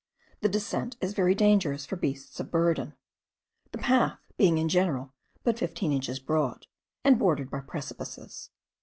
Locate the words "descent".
0.49-0.97